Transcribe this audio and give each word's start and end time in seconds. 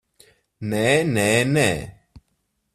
Nē, 0.71 0.81
nē, 1.17 1.27
nē! 1.53 1.69